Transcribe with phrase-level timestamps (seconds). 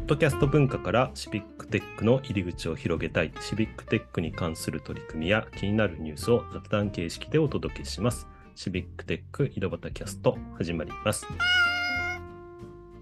[0.00, 8.26] ッドキャスト文化からシビックテックの入り口を広げたい、シビックテックに関する取り組みや気になるニュースを雑談形式でお届けします。
[8.56, 11.26] シビックテック井戸端キャスト始まります。
[11.26, 11.32] は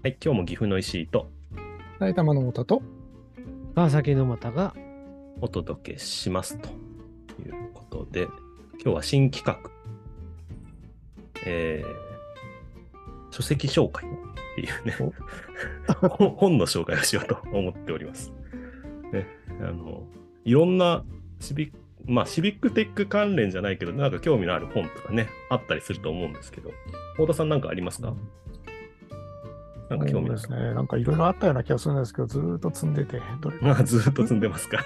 [0.09, 1.31] い、今日も岐阜の石井と。
[1.99, 2.81] 埼玉の太田と、
[3.75, 4.75] 川崎の又が、
[5.41, 6.69] お届けしますと
[7.41, 8.27] いうことで、
[8.73, 9.69] 今日は新企画、
[11.45, 14.05] えー、書籍紹介
[14.59, 14.95] いうね、
[16.17, 18.31] 本本の紹介をしようと思っております。
[19.11, 19.27] ね、
[19.61, 20.03] あの
[20.45, 21.03] いろんな
[21.39, 26.71] シビック、まあ、シビックテック関連じゃないけど、なんか興味のある本とかね、あったりすると思うんですけど、
[27.13, 28.13] 太田さんなんかありますか？
[29.89, 30.57] なんか興味ですね。
[30.73, 34.85] なんかいろいろあったような気がするんですけど、ずーっと積んでて、どれまあ、 ずーっと積んでますか？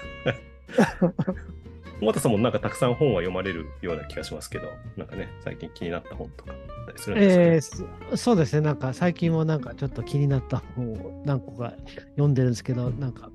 [2.00, 7.86] 太田さんもなんかたくさん本は読まれるような気がしますけど、なんかね、最近気になった本とかあったりするんですか、ね？
[7.86, 11.72] えーそそうですね、なんか最近もなんかちょっと気になった本を何個か
[12.10, 13.30] 読んでるんですけど、なんか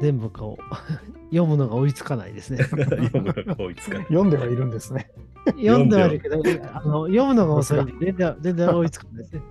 [0.00, 0.62] 全部こう
[1.34, 2.62] 読むのが追いつかないですね。
[2.70, 4.04] 読むのが多いですかね。
[4.04, 5.10] 読んではいるんですね。
[5.56, 6.36] 読んではいるけど、
[6.72, 9.42] あの読むのが遅いんで全然全然追いつかないですね。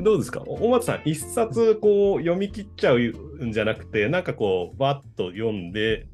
[0.00, 0.42] どうですか？
[0.46, 6.08] お松さん、一冊こう読み切っちゃうんじゃなくて、なんかこう、バッと読んで、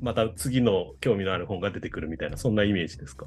[0.00, 3.26] また次の興味のある本が出てくるみたいな、そんなイメージですか？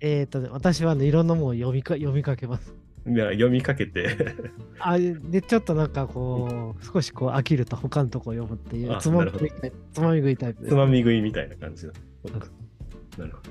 [0.00, 2.74] えっとね、私はね、いろんなものを読みか読みかけます。
[3.06, 4.16] いや読みかけて。
[4.78, 9.50] あで、ちょっとなんかこう、少しこう飽きると他のとこを読むっていうあつまみ食い
[9.92, 13.50] つまみ食いタイプですつまみ食いみたいな感じなるほど。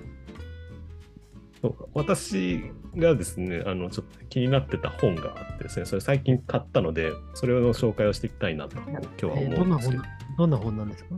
[1.62, 1.86] そうか。
[1.94, 2.62] 私
[2.96, 10.04] がですね、あの、ちょっと気になってた本があってですね、それ最近買ったので、それの紹介をしていきたいなと、今日はえー思うんですけど。
[10.04, 10.38] どんな本な。
[10.38, 11.16] どんな本なんですか？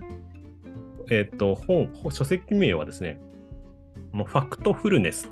[1.09, 3.19] えっ、と、本、書籍名はですね、
[4.11, 5.29] もうファクトフルネス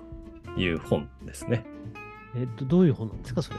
[0.55, 1.66] という本ですね。
[2.36, 3.58] えっと、どういう本なんですか、それ？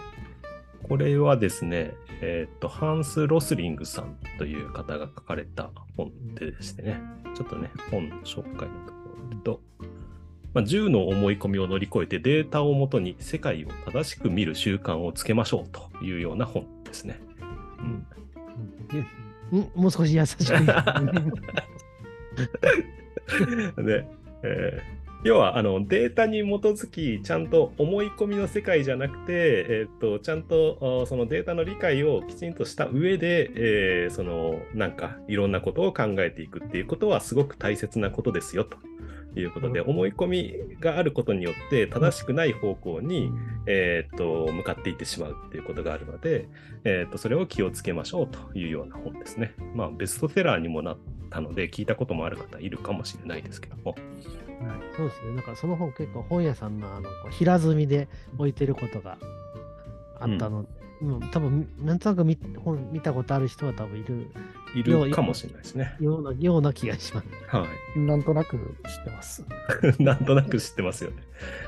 [0.83, 7.01] これはですね、えっ、と、ハンス・ロスリングさんという方が書かれた本ででしてね、
[7.35, 8.99] ちょっとね、本の紹介のとこ
[9.31, 9.61] ろと、
[10.55, 17.21] まあ、10の思い込みを乗り越えてデータをもとに世界を正しく見る習慣をつけましょうというような本ですね。
[17.79, 18.07] うん
[19.53, 20.45] うん、もう少し優しく。
[23.83, 24.07] で、
[24.43, 38.77] えー要はあのデータに基づきちゃんと思い込みの世界じゃなくて、えー、とちゃんとそのデータの理解をきちんとした上で、えーそのなんかいろんなことを考えていくっていうことはすごく大切なことですよと。
[39.37, 43.31] いうことで、うん思い込みがあることによって正しくない方向に、
[43.67, 46.49] えー、と向かっていってしまうっていうことがあるので、
[46.85, 49.55] えー、とそれを気をつけましょうというような本ですね。
[49.75, 50.99] まあベストセラーにもなっ
[51.31, 53.95] たので聞いたこともある方いるかもしれないですけども。
[54.97, 55.35] そうですね。
[55.35, 59.19] なんかその本結構本屋さんのあのこう平積みで置いてることが
[60.21, 60.67] あったの。
[61.03, 64.29] うん、多分なんとなく見本見たことある人は多分いる
[64.75, 65.97] いるかもしれないですね。
[66.01, 67.29] ようなような気がします。
[67.49, 69.45] はなんとなく知ってます。
[69.99, 70.03] い。
[70.03, 71.17] なんとなく知ってますよね。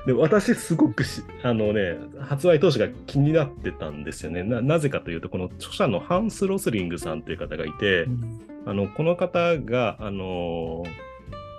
[0.07, 4.45] で、私すごくし、あのね、発売当初が気になってたんですよね。
[4.45, 8.07] ななぜかというと、この著者のハンス・ロスリングさんという方がいて、
[8.67, 10.85] あのこの方が、あの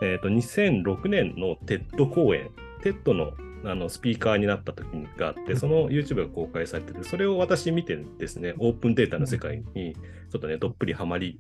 [0.02, 2.50] えー、と2006年の TED 講演、
[2.82, 3.34] TED の
[3.66, 4.88] あのスピーカーになった時
[5.18, 9.96] があって、その YouTube が公開されてて、それを私見てですね、オープンデータの世界に
[10.32, 11.40] ちょっとね、どっぷりハマり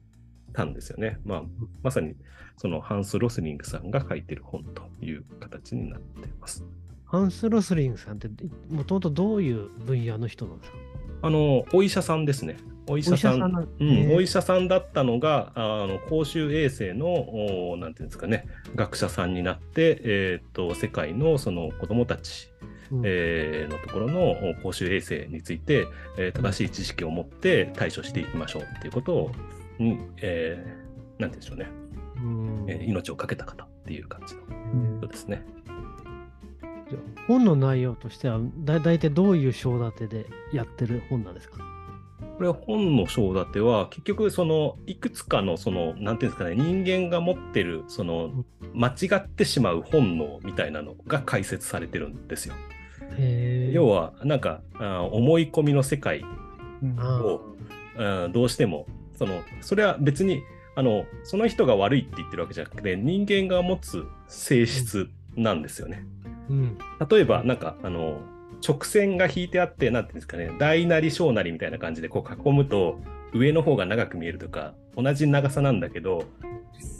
[0.53, 1.19] たんですよね。
[1.23, 1.43] まあ、
[1.83, 2.15] まさに
[2.57, 6.65] そのハンス・ロスリングさんが書いてる本という形になっています。
[7.05, 8.29] ハンス・ロスリングさんって
[8.69, 10.77] もともとどういう分野の人なんですか？
[11.25, 12.55] あの、お医者さんですね。
[12.85, 13.41] お医者さん。
[13.41, 22.51] うん、お医者者さんだったのが、あの公衆衛生の、おなんていうんですかね、学者さんになって、えー、と世界のその子どもたち、
[23.03, 25.87] えーのところのお公衆衛生について、
[26.19, 29.31] えー正しい知識を持って対処していきましょうっていうことを、
[29.79, 31.67] にえーなんて言うんでしょうね、
[32.67, 34.41] えー命を懸けた方っていう感じの
[34.99, 35.43] 人ですね。
[37.27, 41.57] 本の内容としてはだ大体どういう章立てでやってる本なんですか？
[42.37, 52.55] これ本の章立ては結局そのいくつかのそのなんていうんですかね人間が持ってるその間違ってしまう本能みたいなのが解説されてるんですよ。
[53.71, 56.25] 要はなんかあ思い込みの世界
[56.83, 58.87] うんどうしても
[59.17, 60.41] そのそれは別に
[60.75, 66.05] あのその人が悪いって言ってるわけじゃなくて人間が持つ性質なんですよね。
[66.49, 66.77] うん。
[67.09, 68.21] 例えばなんかあの
[68.65, 72.99] 直線が引いてあってなんていうんですかね大なり小なりみたいな感じでこう囲むと
[73.33, 76.23] 上の方が長く見えるとか同じ長さなんだけど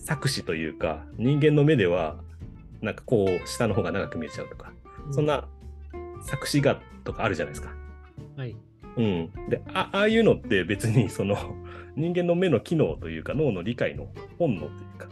[0.06, 2.18] 錯視というか人間の目では
[2.82, 4.72] なんかこう下の方が長く見えちゃうとか
[5.12, 5.48] そんな
[6.26, 7.74] 錯視画とかあるじゃないですか。
[8.36, 8.56] はい。
[8.98, 11.36] うん、であああいうのって別にその
[11.96, 14.08] 人間の目の機能というか脳の理解の
[14.40, 15.08] 本能というか。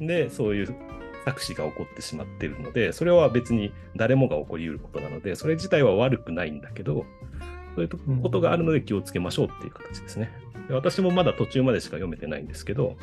[0.00, 0.74] でそういう
[1.24, 7.06] 錯視が起こってしまっているのでそれは別に誰もが起こりうることなのでそれ自体は悪くないんだけど
[7.74, 10.30] そういうことがあるので気をつけましょうっていう形ですね。
[10.68, 12.96] で私もまだ途中までしか読めてないんですけど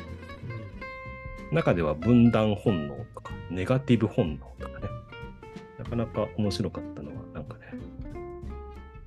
[1.52, 4.88] 中では分断本能とかネガティブ本能とかね
[5.78, 7.74] なかなか面白かったのはなんかね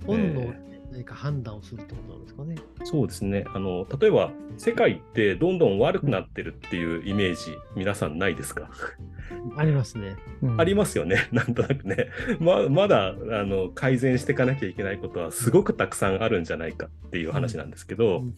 [0.05, 0.64] 本能で
[0.95, 2.55] 何か判断をするってことなんですかね。
[2.85, 3.43] そうですね。
[3.53, 8.69] あの、例えば、世界ってどんどん悪くなってるっていうイメージ、皆さんないですか、
[9.57, 10.15] ありますね。
[10.41, 11.27] うんありますよね。
[11.33, 12.07] なんとなくね。
[12.39, 13.13] ままだ、あ
[13.43, 18.35] の、改善していかなきゃいけないことはすごくたくさんあるんじゃないかっていう話なんですけど、うん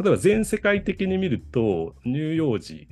[0.00, 2.88] 例えば全世界的に見ると、乳幼児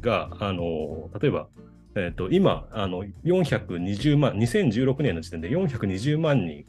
[0.00, 1.48] が、あの、例えば、
[1.94, 6.64] えっ、と、今、あの、420万、2016年の時点で420万人、に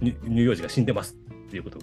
[0.00, 1.78] 乳幼児が死んでますっていうこと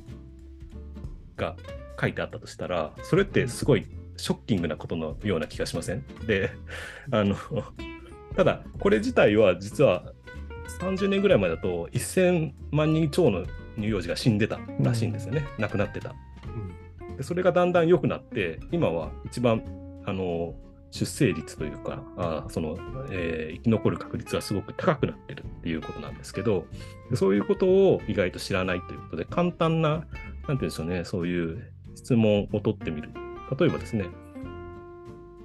[1.35, 1.55] が
[1.99, 3.85] 書いてあったとしたら、それってすごい
[4.17, 6.03] ショッキングなことのような気がしません？
[6.25, 6.51] で、
[7.11, 7.35] あの、
[8.35, 10.13] ただ、これ自体は実は
[10.79, 15.47] 30年ぐらい前だと1000万人超の乳幼児が死んでたらしいんですよね。
[15.57, 16.15] 亡くなってた。
[17.15, 19.63] でそれがだんだん良くなって、今は一番
[20.05, 20.55] あの
[20.97, 22.77] 出生率というか、あその、
[23.11, 26.65] えー生き残る確率がすごく高くなってるっていうことなんですけど、
[27.13, 30.07] そういうことを意外と知らないということで、簡単な、なんてい
[30.51, 33.09] うんでしょうね、そういう質問を取ってみる。
[33.57, 34.05] 例えばですね、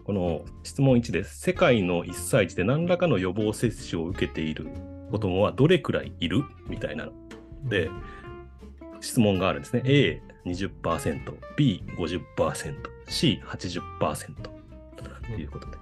[0.05, 1.41] この質問1です。
[1.41, 4.67] 世界の1歳児で何らかの予防接種を受けている
[5.11, 6.45] 子供はどれくらいいる？
[6.69, 7.13] みたいなの
[7.65, 7.89] で、
[9.01, 9.83] 質問があるんですね。
[10.45, 12.75] A20%、B、50%、
[13.09, 14.62] C、80%、
[15.23, 15.79] C80% ということで。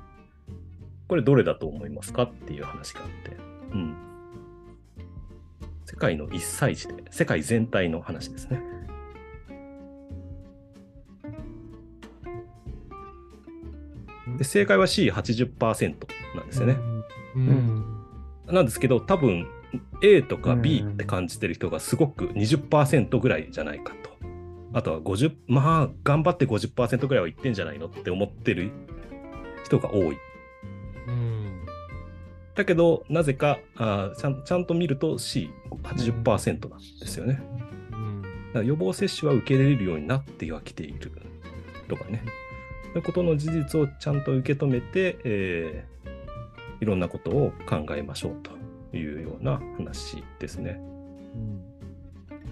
[1.09, 3.37] これどれだと思いますかっていう話があって。
[3.73, 3.97] うん。
[5.85, 8.63] 世界の1歳児で、世界全体の話ですね。
[14.39, 15.97] で正解は C80%
[16.37, 16.77] なんですよね。
[17.35, 17.49] うん。
[17.49, 17.97] うん
[18.47, 19.47] なんですけど、多分
[20.03, 24.11] A とかうん B って感じてる人がすごく20%ぐらいじゃないかと。
[24.73, 28.71] あとは50、まあ、頑張って50%ぐらいはいってんじゃないのって思ってる
[29.65, 30.19] 人が多い。
[31.07, 31.67] うん。
[32.55, 37.41] だけど、なぜかあーちゃんちゃんと見ると C80% なんですよね。
[37.93, 38.23] うん。
[38.23, 41.13] だから予防接種は受け入れるようになってはきている
[41.89, 42.23] とかね。
[42.85, 45.91] そういうことの事実をちゃんと受け止めて、えー
[46.81, 50.81] いろんなことを考えましょうというような話ですね。
[51.35, 51.61] うん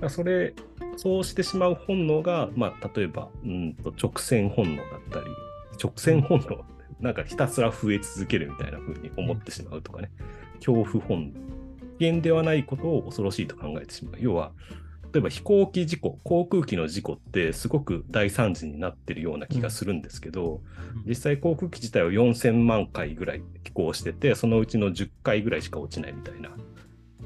[0.09, 0.55] それ、
[0.97, 5.27] そうしてしまう本能が、まあ、例えば、うんと直線本能だったり、
[5.83, 6.65] 直線本能、
[7.01, 10.11] なんかひたすら増え続けるみたいな風に思ってしまうとかね、
[10.57, 11.49] 恐怖本能。
[11.99, 14.15] 危険ではないことを恐ろしいと考えてしまう。
[14.19, 14.53] 要は、
[15.13, 20.61] 例えば飛行機事故、航空機の事故ってすごく大惨事になってるような気がするんですけど、
[21.07, 26.51] 実際航空機自体は4000万回ぐらい飛行してて、そのうちの10回ぐらいしか落ちないみたいな。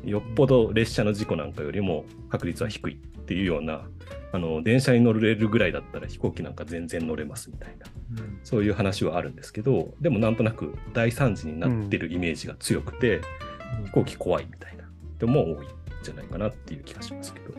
[0.04, 3.84] よっぽど列車の事故なんかよりも確率は低いっていうような、
[4.32, 7.86] あの電車に乗れるぐらいだったら飛行機なんか全然乗れますみたいな、
[8.18, 8.40] うん。
[8.44, 13.20] そういう話はあるんですけど、でもなんとなく大惨事になってるイメージが強くて、
[13.84, 14.82] 飛行機怖いみたいな。
[15.22, 15.68] 人も多いん
[16.02, 17.52] じゃないかなっていう気がしますけど。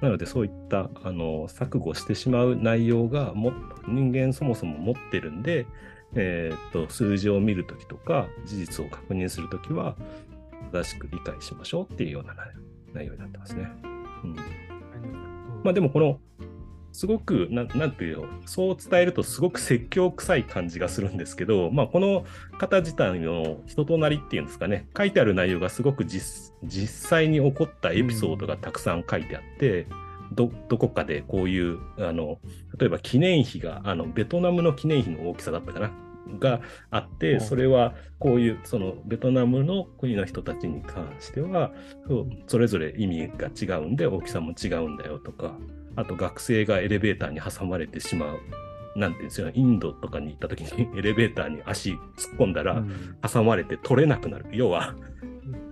[0.00, 3.52] なのでそういったあの錯誤してしまう内容がも
[3.88, 5.66] 人間そもそも持ってるんで、
[6.14, 9.96] えー、と数字を見るときとか事実を確認するときは
[10.70, 12.54] 正しく理解しましょうっていうような内
[12.94, 13.68] 内容になってますね。
[14.24, 14.34] うん。
[15.64, 16.20] まあでもこの
[16.92, 22.24] すごくななんていうのそう伝えるとすごく説教臭い感じがするんですけど、まあ、この
[22.58, 29.86] 方自体の人となりっていうんですかね書いてある内容がすごく実実際に起こったエピソードがたくさん書いてあって、
[30.32, 32.38] どどこかでこういうあの
[32.78, 35.90] 例えば記念碑があのベトナムの記念碑の大きさだったかな
[36.38, 37.40] があって、うん。
[37.40, 41.72] それはこういうそのベトナムの国の人たちに関しては
[42.46, 45.56] それぞれ意味が違うんで大きさも違うんだよとか
[45.96, 48.38] あと学生がエレベーターに挟まれてしまう
[48.96, 51.98] なんていうんですよねインドとかに行った時に エレベーターに足突っ
[52.38, 52.84] 込んだら
[53.22, 54.46] 挟まれて取れなくなる。
[54.52, 54.94] 要は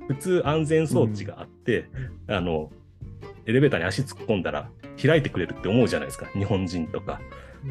[0.09, 1.87] 普通安全装置があって、
[2.29, 2.71] あの
[3.45, 4.71] エレベーターに足突っ込んだら
[5.03, 7.21] 開いてくれるって思うじゃないですか日本人とか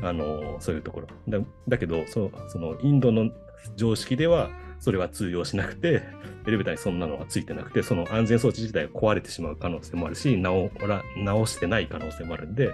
[0.02, 1.08] あのそういうところ。
[1.28, 3.32] だだけどそそのインドの
[3.76, 4.50] 常識では
[4.80, 6.04] それは通用しなくて
[6.46, 12.72] エレベーターにそんなのはついてなくてその安全装置自体が壊れてしまう可能性もあるし直ら直してない可能性もあるんで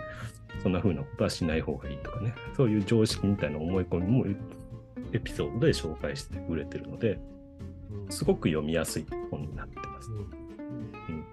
[0.63, 2.35] そんな風なことはしない方がいいとかね。
[2.57, 4.25] そういう常識みたいな思い込みも
[5.13, 7.19] エピソードで紹介してくれてるので
[8.09, 10.09] すごく読みやすい本になってます。
[10.09, 10.13] う
[11.11, 11.25] ん、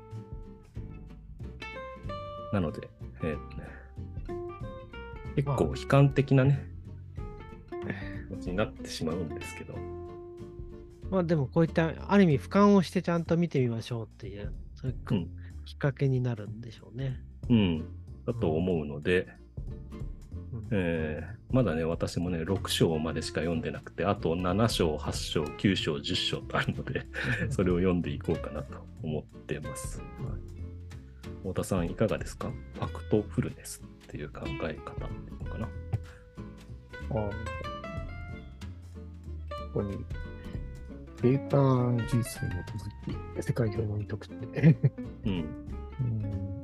[2.53, 2.89] なので、
[3.23, 3.58] えー
[5.39, 6.67] 結構悲観的なね、
[8.29, 9.75] 気持ちになってしまうんですけど。
[11.13, 15.29] まあでもこういったある意味俯瞰をしてちゃんと見てみましょうっていう、そういううん。
[15.65, 17.23] きっかけになるんでしょうね。
[17.49, 17.85] うん、
[18.27, 19.29] だと思うので、
[20.53, 20.69] うん。
[20.73, 27.07] えーまだね、私もね、6章までしか読んでなくて、あと7章、8章、9章、10章とあるので、
[27.49, 30.03] それを読んでいこうかなと思ってます。
[31.43, 32.51] 太田さん、いかがですか？
[32.75, 35.69] ファクトフルネスっていう考え方っていうのかな？
[37.11, 37.35] あーこ
[39.75, 40.05] こに、
[41.23, 41.57] データ
[41.93, 42.27] に事実に基
[43.37, 44.77] づき世界中の見とくって。
[45.25, 45.33] うん。
[46.01, 46.59] うん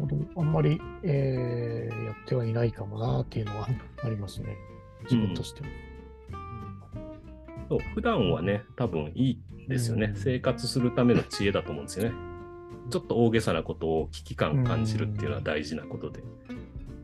[0.00, 0.16] ほど。
[0.40, 3.68] あんまり、えーやってはいないかもなっていうのは
[4.02, 4.56] ありますね。
[5.04, 5.68] 自分としても。
[7.68, 10.06] そう普段はね、多分いいんですよね。
[10.06, 12.14] うん生活するための知恵だと思うんですよね。
[12.90, 16.22] ちょっと大げさなことを危機感感じるっていうのは大事なことで。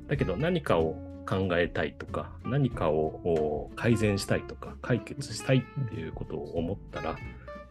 [0.06, 7.16] だけど何かを考えたいとか、何かをお改善したいとか、解決したいっていうことを思ったら、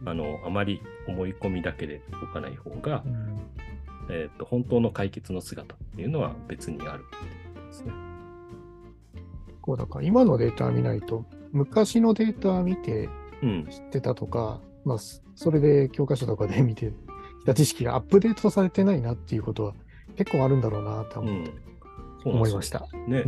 [0.04, 3.50] あの、あまり思い込みだけで動かない方がう、ん
[4.10, 7.92] えっと、本当の解決の姿っていうのは別にあるってことですね。
[9.60, 13.08] こうだから今のデータ見ないと、昔のデータ見て
[13.42, 13.66] うん。
[13.68, 16.92] 知ってたとか、まあ、そそれで教科書とかで見て
[17.40, 19.74] きた知識がアップデートされてないなっていうことは
[20.16, 21.44] 結構あるんだろうなと思,、うん。
[21.44, 21.52] そう
[22.28, 22.86] なん思いました。
[23.08, 23.24] ね。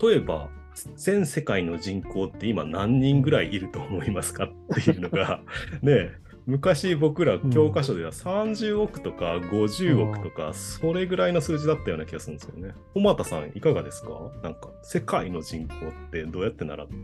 [0.00, 0.48] 例えば
[0.96, 4.48] 全世界の人口って今何人ぐらいいると思いますかっ
[4.84, 5.40] ていうのが
[5.82, 6.12] ね
[6.46, 12.74] 昔僕ら教科書では30億とか50億とかそれぐらいの数字だったような気がするんですよね。
[12.94, 14.08] 小俣さんいかがですか？
[14.42, 16.94] なんか世界の人口ってどうやって習って？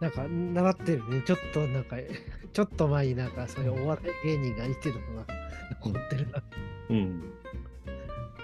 [0.00, 1.22] なんか習ってるね。
[1.22, 1.96] ちょっとなんか、
[2.52, 5.26] ちょっと前になんかそういうお笑い芸人がいてるのが
[5.82, 6.42] 残ってるな。
[6.90, 7.20] うん。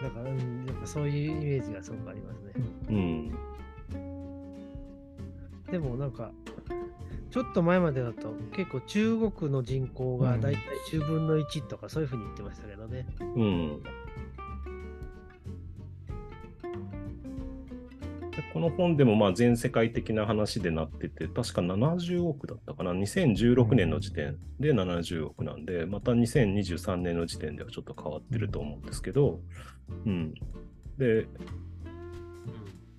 [0.03, 2.53] なんか、うん、やっぱそういうイメージがすごくありますね。
[2.89, 3.31] うん。
[5.71, 6.33] でもなんか、
[7.31, 13.07] ちょっと前までだと結構中国の人口がだいたい10分の1とかそういうふうに言ってましたけどね。
[13.21, 13.83] うん。
[13.83, 13.89] で
[18.53, 29.41] この本でもまあ全世界的な話でなってて、確か70億だったかな、2016年の時点で70億なんで、また2023年の時点ではちょっと変わってると思うんですけど、
[30.07, 30.35] うん。
[30.99, 31.27] で、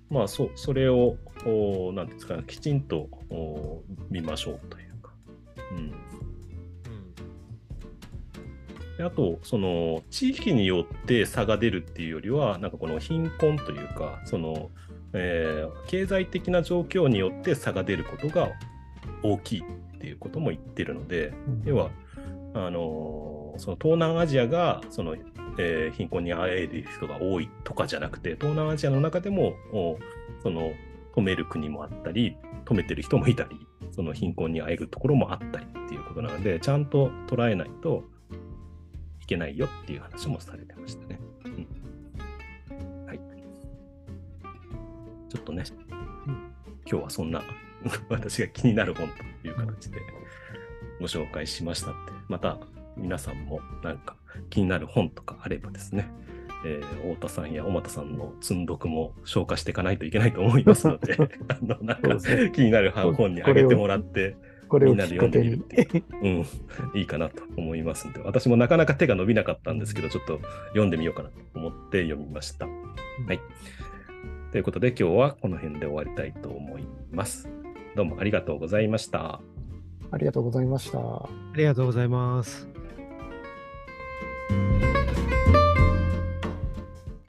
[0.08, 5.12] まあそそれを、おなんていうんですかね、きちんとお見ましょうというか。
[5.72, 5.90] うん。
[8.96, 14.70] であと、その地域によって差が出るっていうよりは、なんかこの貧困というか、その、
[15.14, 18.50] えー経済的な状況によって差が出ることが
[19.22, 21.90] 大きいっていうことも言ってるので、うん要は、
[22.54, 25.14] あのーその東南アジアがその、
[25.58, 29.96] えー貧困にあえいでいる人が多いとかじゃなくて、東南アジアの中でも、お
[30.42, 30.72] その
[31.14, 33.50] 止める国もあったり、止めてる人もいたり、
[33.92, 38.02] その貧困にあえぐところもあったりっていうことなので、ちゃんと捉えないと
[39.22, 41.20] いけないよっていう話もされてましたね。
[45.34, 45.64] ちょっとね、
[46.88, 47.42] 今日はそんな
[48.08, 49.08] 私が気になる本
[49.42, 49.98] という形で
[51.00, 52.58] ご紹介しましたって、また
[52.96, 54.16] 皆さんもなんか
[54.48, 56.08] 気になる本とかあればですね、
[56.64, 61.16] えー太田さんや小俣さんの積んどくも消化していかないといけないと思いますので、
[61.48, 62.16] あのなんか
[62.52, 64.36] 気になる本にあげてもらって、
[64.68, 65.40] これをみんなで読んで。
[65.40, 66.46] みるっていう、うん、
[66.94, 72.66] いいかなと思いますんで、私もなかなか手が伸びなかったんですけど、ちょっと読んでみようかなと思って読みました。
[72.66, 72.72] は
[73.32, 73.40] い。
[74.54, 77.48] ということで今日はこの辺で終わりたいと思います。
[77.96, 79.40] どうもありがとうございました。
[80.12, 80.98] ありがとうございました。
[81.00, 82.68] ありがとうございます。